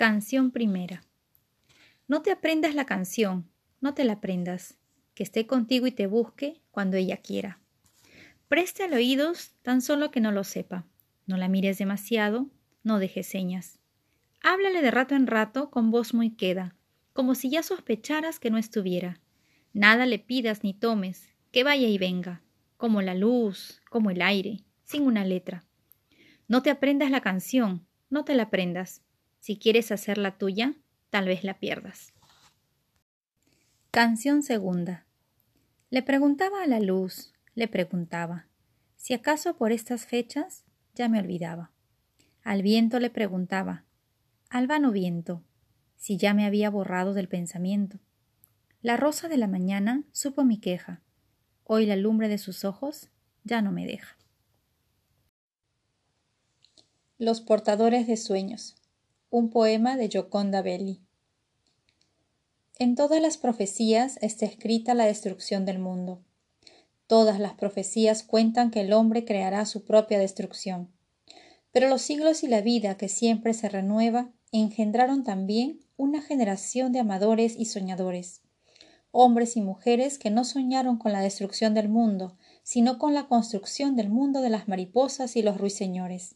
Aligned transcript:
Canción 0.00 0.50
primera. 0.50 1.04
No 2.08 2.22
te 2.22 2.30
aprendas 2.30 2.74
la 2.74 2.86
canción, 2.86 3.50
no 3.82 3.92
te 3.92 4.04
la 4.04 4.14
aprendas, 4.14 4.78
que 5.12 5.22
esté 5.22 5.46
contigo 5.46 5.86
y 5.86 5.92
te 5.92 6.06
busque 6.06 6.62
cuando 6.70 6.96
ella 6.96 7.18
quiera. 7.18 7.60
Preste 8.48 8.82
al 8.82 8.94
oídos 8.94 9.52
tan 9.60 9.82
solo 9.82 10.10
que 10.10 10.22
no 10.22 10.32
lo 10.32 10.42
sepa. 10.42 10.86
No 11.26 11.36
la 11.36 11.50
mires 11.50 11.76
demasiado, 11.76 12.48
no 12.82 12.98
dejes 12.98 13.26
señas. 13.26 13.78
Háblale 14.42 14.80
de 14.80 14.90
rato 14.90 15.14
en 15.14 15.26
rato 15.26 15.70
con 15.70 15.90
voz 15.90 16.14
muy 16.14 16.30
queda, 16.30 16.74
como 17.12 17.34
si 17.34 17.50
ya 17.50 17.62
sospecharas 17.62 18.38
que 18.38 18.48
no 18.48 18.56
estuviera. 18.56 19.20
Nada 19.74 20.06
le 20.06 20.18
pidas 20.18 20.64
ni 20.64 20.72
tomes, 20.72 21.28
que 21.52 21.62
vaya 21.62 21.88
y 21.88 21.98
venga, 21.98 22.40
como 22.78 23.02
la 23.02 23.14
luz, 23.14 23.82
como 23.90 24.10
el 24.10 24.22
aire, 24.22 24.64
sin 24.82 25.02
una 25.02 25.26
letra. 25.26 25.62
No 26.48 26.62
te 26.62 26.70
aprendas 26.70 27.10
la 27.10 27.20
canción, 27.20 27.86
no 28.08 28.24
te 28.24 28.32
la 28.32 28.44
aprendas. 28.44 29.02
Si 29.40 29.58
quieres 29.58 29.90
hacerla 29.90 30.36
tuya, 30.36 30.74
tal 31.08 31.26
vez 31.26 31.44
la 31.44 31.58
pierdas. 31.58 32.12
Canción 33.90 34.42
segunda. 34.42 35.06
Le 35.88 36.02
preguntaba 36.02 36.62
a 36.62 36.66
la 36.66 36.78
luz, 36.78 37.32
le 37.54 37.66
preguntaba, 37.66 38.46
si 38.96 39.14
acaso 39.14 39.56
por 39.56 39.72
estas 39.72 40.06
fechas 40.06 40.64
ya 40.94 41.08
me 41.08 41.18
olvidaba. 41.18 41.72
Al 42.44 42.62
viento 42.62 43.00
le 43.00 43.10
preguntaba, 43.10 43.84
al 44.50 44.66
vano 44.66 44.92
viento, 44.92 45.42
si 45.96 46.18
ya 46.18 46.34
me 46.34 46.44
había 46.44 46.70
borrado 46.70 47.14
del 47.14 47.28
pensamiento. 47.28 47.98
La 48.82 48.96
rosa 48.96 49.28
de 49.28 49.38
la 49.38 49.48
mañana 49.48 50.04
supo 50.12 50.44
mi 50.44 50.58
queja, 50.58 51.00
hoy 51.64 51.86
la 51.86 51.96
lumbre 51.96 52.28
de 52.28 52.38
sus 52.38 52.64
ojos 52.64 53.08
ya 53.44 53.62
no 53.62 53.72
me 53.72 53.86
deja. 53.86 54.16
Los 57.18 57.40
portadores 57.40 58.06
de 58.06 58.16
sueños 58.16 58.76
un 59.32 59.48
poema 59.48 59.96
de 59.96 60.08
Gioconda 60.08 60.60
Belli. 60.60 60.98
En 62.80 62.96
todas 62.96 63.22
las 63.22 63.36
profecías 63.36 64.18
está 64.22 64.44
escrita 64.44 64.92
la 64.92 65.04
destrucción 65.04 65.64
del 65.64 65.78
mundo. 65.78 66.20
Todas 67.06 67.38
las 67.38 67.54
profecías 67.54 68.24
cuentan 68.24 68.72
que 68.72 68.80
el 68.80 68.92
hombre 68.92 69.24
creará 69.24 69.66
su 69.66 69.84
propia 69.84 70.18
destrucción. 70.18 70.90
Pero 71.70 71.88
los 71.88 72.02
siglos 72.02 72.42
y 72.42 72.48
la 72.48 72.60
vida 72.60 72.96
que 72.96 73.08
siempre 73.08 73.54
se 73.54 73.68
renueva 73.68 74.32
engendraron 74.50 75.22
también 75.22 75.78
una 75.96 76.22
generación 76.22 76.90
de 76.90 76.98
amadores 76.98 77.54
y 77.56 77.66
soñadores, 77.66 78.42
hombres 79.12 79.56
y 79.56 79.60
mujeres 79.60 80.18
que 80.18 80.30
no 80.30 80.42
soñaron 80.42 80.98
con 80.98 81.12
la 81.12 81.20
destrucción 81.20 81.72
del 81.72 81.88
mundo, 81.88 82.36
sino 82.64 82.98
con 82.98 83.14
la 83.14 83.28
construcción 83.28 83.94
del 83.94 84.10
mundo 84.10 84.40
de 84.40 84.50
las 84.50 84.66
mariposas 84.66 85.36
y 85.36 85.42
los 85.42 85.56
ruiseñores. 85.56 86.34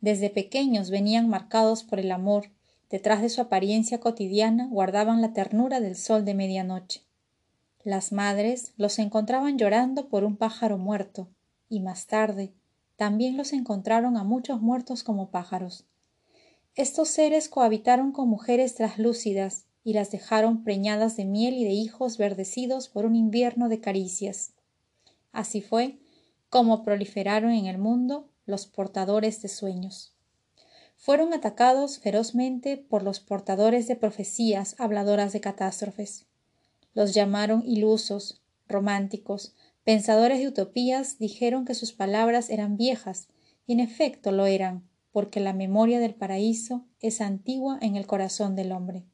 Desde 0.00 0.30
pequeños 0.30 0.90
venían 0.90 1.28
marcados 1.28 1.82
por 1.82 1.98
el 1.98 2.12
amor, 2.12 2.50
detrás 2.90 3.20
de 3.20 3.28
su 3.28 3.40
apariencia 3.40 3.98
cotidiana 3.98 4.68
guardaban 4.68 5.20
la 5.20 5.32
ternura 5.32 5.80
del 5.80 5.96
sol 5.96 6.24
de 6.24 6.34
medianoche. 6.34 7.02
Las 7.84 8.12
madres 8.12 8.72
los 8.76 8.98
encontraban 8.98 9.58
llorando 9.58 10.08
por 10.08 10.24
un 10.24 10.36
pájaro 10.36 10.78
muerto, 10.78 11.28
y 11.68 11.80
más 11.80 12.06
tarde 12.06 12.52
también 12.96 13.36
los 13.36 13.52
encontraron 13.52 14.16
a 14.16 14.24
muchos 14.24 14.60
muertos 14.60 15.04
como 15.04 15.30
pájaros. 15.30 15.84
Estos 16.74 17.08
seres 17.08 17.48
cohabitaron 17.48 18.12
con 18.12 18.28
mujeres 18.28 18.74
traslúcidas 18.74 19.66
y 19.84 19.94
las 19.94 20.10
dejaron 20.10 20.64
preñadas 20.64 21.16
de 21.16 21.24
miel 21.24 21.54
y 21.54 21.64
de 21.64 21.70
hijos 21.70 22.18
verdecidos 22.18 22.88
por 22.88 23.04
un 23.04 23.16
invierno 23.16 23.68
de 23.68 23.80
caricias. 23.80 24.52
Así 25.32 25.60
fue 25.60 25.98
como 26.50 26.82
proliferaron 26.84 27.52
en 27.52 27.66
el 27.66 27.78
mundo 27.78 28.28
los 28.48 28.66
portadores 28.66 29.42
de 29.42 29.48
sueños. 29.48 30.14
Fueron 30.96 31.34
atacados 31.34 31.98
ferozmente 31.98 32.78
por 32.78 33.02
los 33.02 33.20
portadores 33.20 33.86
de 33.86 33.94
profecías 33.94 34.74
habladoras 34.78 35.32
de 35.32 35.40
catástrofes. 35.40 36.26
Los 36.94 37.14
llamaron 37.14 37.62
ilusos, 37.64 38.42
románticos, 38.66 39.54
pensadores 39.84 40.40
de 40.40 40.48
utopías 40.48 41.18
dijeron 41.18 41.66
que 41.66 41.74
sus 41.74 41.92
palabras 41.92 42.50
eran 42.50 42.76
viejas, 42.76 43.28
y 43.66 43.74
en 43.74 43.80
efecto 43.80 44.32
lo 44.32 44.46
eran, 44.46 44.88
porque 45.12 45.40
la 45.40 45.52
memoria 45.52 46.00
del 46.00 46.14
paraíso 46.14 46.86
es 47.00 47.20
antigua 47.20 47.78
en 47.82 47.96
el 47.96 48.06
corazón 48.06 48.56
del 48.56 48.72
hombre. 48.72 49.04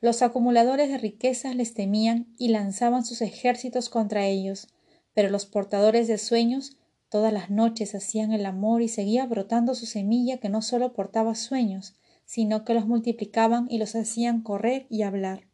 Los 0.00 0.22
acumuladores 0.22 0.88
de 0.88 0.98
riquezas 0.98 1.54
les 1.54 1.74
temían 1.74 2.34
y 2.38 2.48
lanzaban 2.48 3.04
sus 3.04 3.20
ejércitos 3.20 3.88
contra 3.90 4.26
ellos, 4.26 4.68
pero 5.12 5.28
los 5.28 5.46
portadores 5.46 6.08
de 6.08 6.18
sueños 6.18 6.76
Todas 7.08 7.32
las 7.32 7.50
noches 7.50 7.94
hacían 7.94 8.32
el 8.32 8.46
amor 8.46 8.82
y 8.82 8.88
seguía 8.88 9.26
brotando 9.26 9.74
su 9.74 9.86
semilla 9.86 10.38
que 10.38 10.48
no 10.48 10.62
sólo 10.62 10.92
portaba 10.92 11.34
sueños, 11.34 11.94
sino 12.24 12.64
que 12.64 12.74
los 12.74 12.86
multiplicaban 12.86 13.66
y 13.70 13.78
los 13.78 13.94
hacían 13.94 14.42
correr 14.42 14.86
y 14.90 15.02
hablar. 15.02 15.46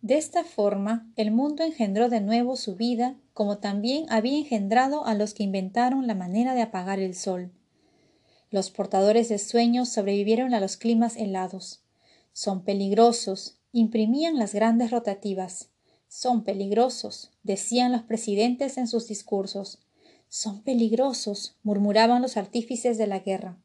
De 0.00 0.18
esta 0.18 0.42
forma, 0.42 1.12
el 1.14 1.30
mundo 1.30 1.62
engendró 1.62 2.08
de 2.08 2.20
nuevo 2.20 2.56
su 2.56 2.74
vida, 2.74 3.16
como 3.34 3.58
también 3.58 4.06
había 4.08 4.36
engendrado 4.36 5.06
a 5.06 5.14
los 5.14 5.32
que 5.32 5.44
inventaron 5.44 6.08
la 6.08 6.16
manera 6.16 6.54
de 6.54 6.62
apagar 6.62 6.98
el 6.98 7.14
sol. 7.14 7.52
Los 8.50 8.70
portadores 8.70 9.28
de 9.28 9.38
sueños 9.38 9.90
sobrevivieron 9.90 10.54
a 10.54 10.60
los 10.60 10.76
climas 10.76 11.16
helados. 11.16 11.84
Son 12.32 12.64
peligrosos, 12.64 13.58
imprimían 13.70 14.38
las 14.38 14.54
grandes 14.54 14.90
rotativas, 14.90 15.70
son 16.14 16.44
peligrosos, 16.44 17.30
decían 17.42 17.90
los 17.90 18.02
presidentes 18.02 18.76
en 18.76 18.86
sus 18.86 19.08
discursos. 19.08 19.78
Son 20.28 20.62
peligrosos, 20.62 21.56
murmuraban 21.62 22.20
los 22.20 22.36
artífices 22.36 22.98
de 22.98 23.06
la 23.06 23.20
guerra. 23.20 23.56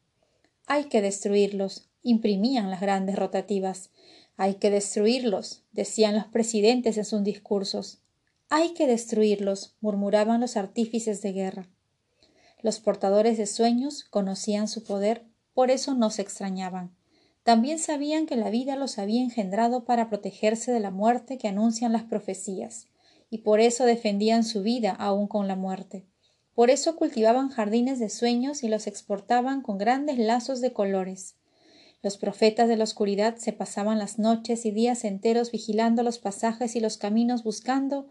Hay 0.66 0.84
que 0.84 1.02
destruirlos, 1.02 1.90
imprimían 2.02 2.70
las 2.70 2.80
grandes 2.80 3.16
rotativas. 3.16 3.90
Hay 4.38 4.54
que 4.54 4.70
destruirlos, 4.70 5.64
decían 5.72 6.14
los 6.14 6.24
presidentes 6.24 6.96
en 6.96 7.04
sus 7.04 7.22
discursos. 7.22 7.98
Hay 8.48 8.72
que 8.72 8.86
destruirlos, 8.86 9.76
murmuraban 9.82 10.40
los 10.40 10.56
artífices 10.56 11.20
de 11.20 11.32
guerra. 11.32 11.68
Los 12.62 12.80
portadores 12.80 13.36
de 13.36 13.46
sueños 13.46 14.04
conocían 14.04 14.68
su 14.68 14.84
poder, 14.84 15.26
por 15.52 15.70
eso 15.70 15.94
no 15.94 16.08
se 16.08 16.22
extrañaban. 16.22 16.97
También 17.48 17.78
sabían 17.78 18.26
que 18.26 18.36
la 18.36 18.50
vida 18.50 18.76
los 18.76 18.98
había 18.98 19.22
engendrado 19.22 19.86
para 19.86 20.10
protegerse 20.10 20.70
de 20.70 20.80
la 20.80 20.90
muerte 20.90 21.38
que 21.38 21.48
anuncian 21.48 21.94
las 21.94 22.02
profecías, 22.02 22.88
y 23.30 23.38
por 23.38 23.58
eso 23.58 23.86
defendían 23.86 24.44
su 24.44 24.62
vida 24.62 24.90
aun 24.90 25.28
con 25.28 25.48
la 25.48 25.56
muerte. 25.56 26.04
Por 26.54 26.68
eso 26.68 26.94
cultivaban 26.94 27.48
jardines 27.48 27.98
de 28.00 28.10
sueños 28.10 28.62
y 28.64 28.68
los 28.68 28.86
exportaban 28.86 29.62
con 29.62 29.78
grandes 29.78 30.18
lazos 30.18 30.60
de 30.60 30.74
colores. 30.74 31.36
Los 32.02 32.18
profetas 32.18 32.68
de 32.68 32.76
la 32.76 32.84
oscuridad 32.84 33.36
se 33.36 33.54
pasaban 33.54 33.98
las 33.98 34.18
noches 34.18 34.66
y 34.66 34.70
días 34.70 35.02
enteros 35.04 35.50
vigilando 35.50 36.02
los 36.02 36.18
pasajes 36.18 36.76
y 36.76 36.80
los 36.80 36.98
caminos 36.98 37.44
buscando 37.44 38.08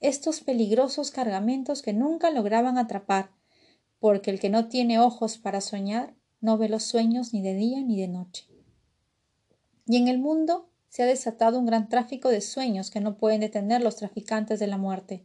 estos 0.00 0.40
peligrosos 0.40 1.12
cargamentos 1.12 1.82
que 1.82 1.92
nunca 1.92 2.32
lograban 2.32 2.76
atrapar, 2.76 3.30
porque 4.00 4.32
el 4.32 4.40
que 4.40 4.50
no 4.50 4.66
tiene 4.66 4.98
ojos 4.98 5.38
para 5.38 5.60
soñar 5.60 6.16
no 6.40 6.58
ve 6.58 6.68
los 6.68 6.82
sueños 6.82 7.32
ni 7.32 7.40
de 7.40 7.54
día 7.54 7.84
ni 7.84 7.96
de 7.96 8.08
noche. 8.08 8.49
Y 9.86 9.96
en 9.96 10.08
el 10.08 10.18
mundo 10.18 10.70
se 10.88 11.02
ha 11.02 11.06
desatado 11.06 11.58
un 11.58 11.66
gran 11.66 11.88
tráfico 11.88 12.28
de 12.28 12.40
sueños 12.40 12.90
que 12.90 13.00
no 13.00 13.16
pueden 13.16 13.40
detener 13.40 13.80
los 13.80 13.96
traficantes 13.96 14.58
de 14.58 14.66
la 14.66 14.76
muerte. 14.76 15.24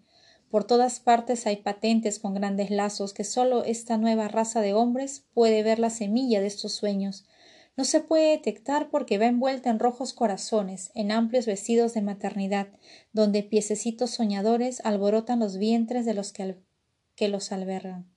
Por 0.50 0.64
todas 0.64 1.00
partes 1.00 1.48
hay 1.48 1.58
patentes 1.58 2.20
con 2.20 2.34
grandes 2.34 2.70
lazos 2.70 3.14
que 3.14 3.24
sólo 3.24 3.64
esta 3.64 3.98
nueva 3.98 4.28
raza 4.28 4.62
de 4.62 4.74
hombres 4.74 5.26
puede 5.34 5.64
ver 5.64 5.80
la 5.80 5.90
semilla 5.90 6.40
de 6.40 6.48
estos 6.48 6.74
sueños. 6.74 7.26
No 7.78 7.84
se 7.84 8.00
puede 8.00 8.32
detectar 8.32 8.90
porque 8.90 9.18
va 9.18 9.26
envuelta 9.26 9.70
en 9.70 9.80
rojos 9.80 10.14
corazones, 10.14 10.92
en 10.96 11.12
amplios 11.12 11.46
vestidos 11.46 11.94
de 11.94 12.02
maternidad, 12.02 12.70
donde 13.12 13.44
piececitos 13.44 14.12
soñadores 14.12 14.80
alborotan 14.86 15.40
los 15.40 15.58
vientres 15.58 16.06
de 16.06 16.14
los 16.14 16.32
que, 16.32 16.58
que 17.16 17.28
los 17.28 17.52
albergan. 17.52 18.15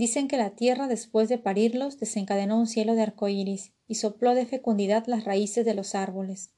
Dicen 0.00 0.28
que 0.28 0.38
la 0.38 0.52
tierra, 0.52 0.88
después 0.88 1.28
de 1.28 1.36
parirlos, 1.36 2.00
desencadenó 2.00 2.58
un 2.58 2.66
cielo 2.66 2.94
de 2.94 3.02
arcoíris 3.02 3.74
y 3.86 3.96
sopló 3.96 4.34
de 4.34 4.46
fecundidad 4.46 5.04
las 5.06 5.26
raíces 5.26 5.66
de 5.66 5.74
los 5.74 5.94
árboles. 5.94 6.52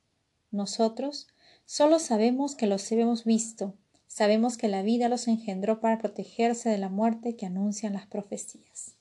Nosotros 0.52 1.26
solo 1.64 1.98
sabemos 1.98 2.54
que 2.54 2.68
los 2.68 2.92
hemos 2.92 3.24
visto, 3.24 3.74
sabemos 4.06 4.56
que 4.56 4.68
la 4.68 4.82
vida 4.82 5.08
los 5.08 5.26
engendró 5.26 5.80
para 5.80 5.98
protegerse 5.98 6.68
de 6.68 6.78
la 6.78 6.88
muerte 6.88 7.34
que 7.34 7.46
anuncian 7.46 7.94
las 7.94 8.06
profecías. 8.06 8.94